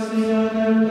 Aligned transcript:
سيادة 0.00 0.87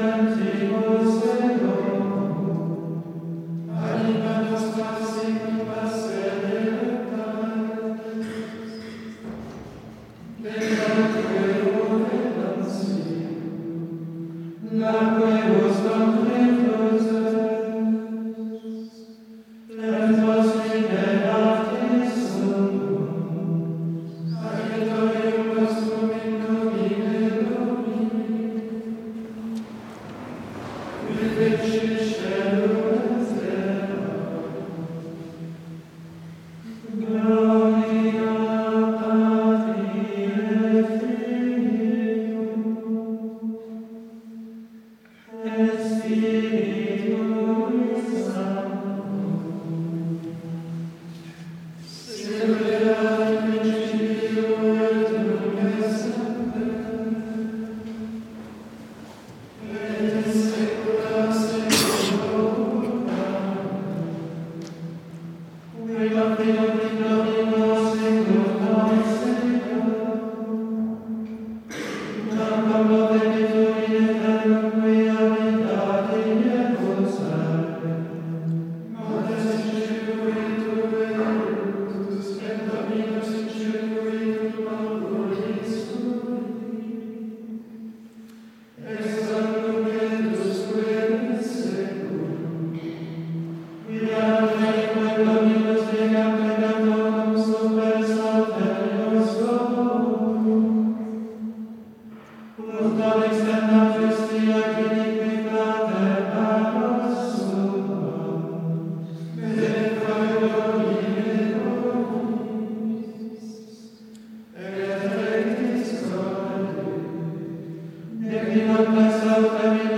Terminat 118.37 118.89
la 118.93 119.09
salta 119.09 119.96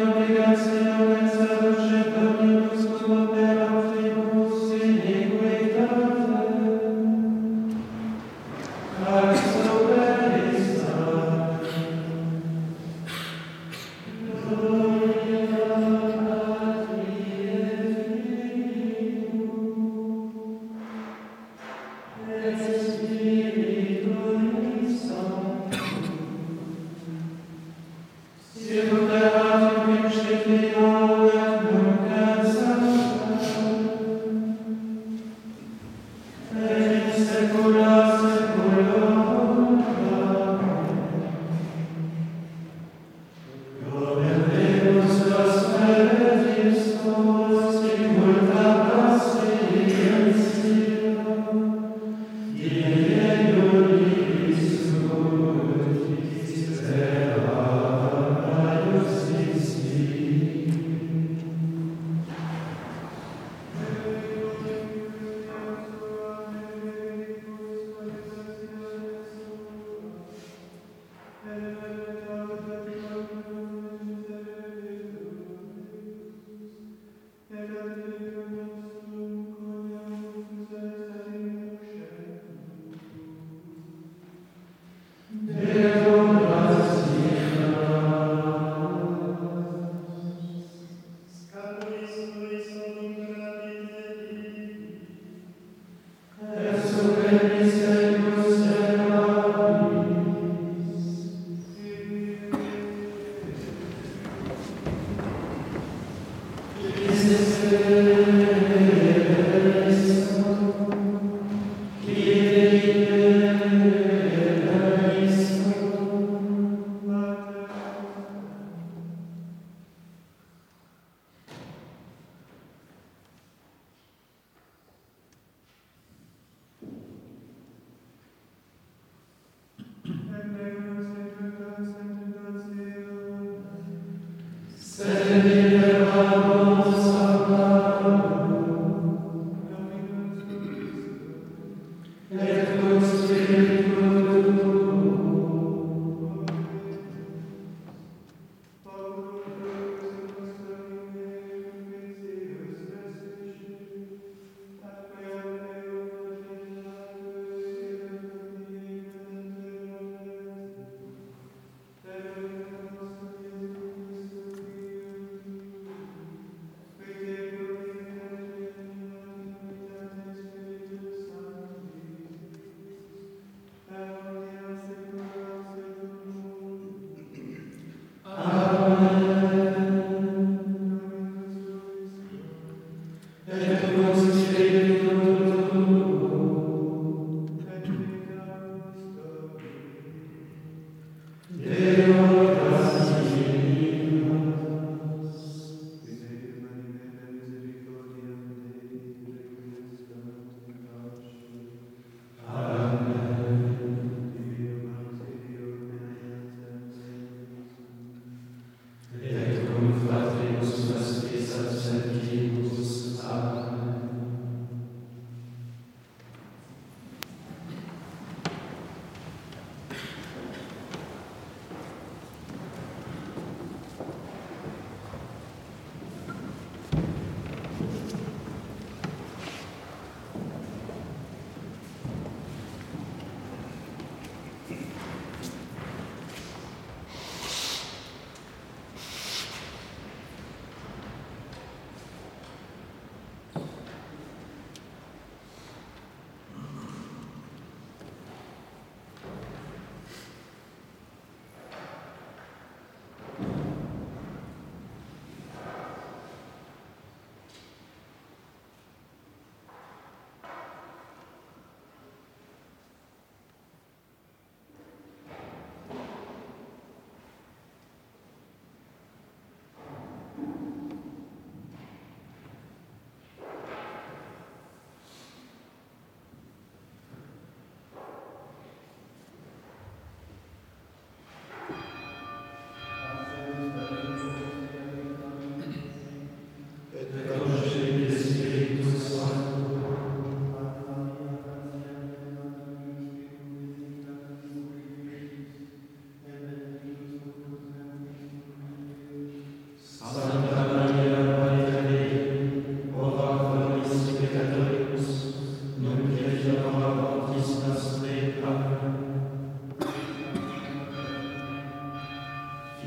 Amen. 36.62 38.09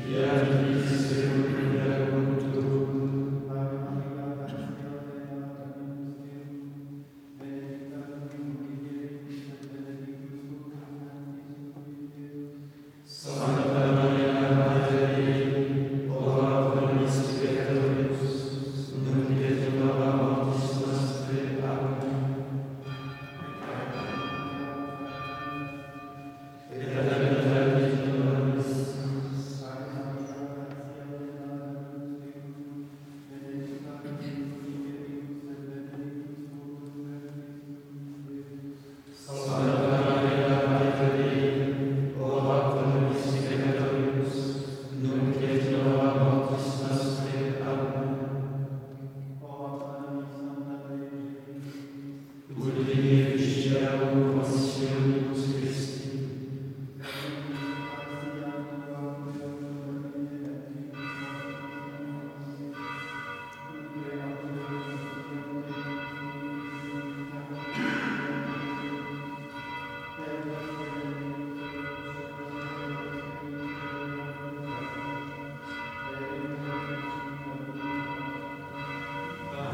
Yeah, 0.05 1.52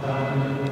Amen. 0.01 0.68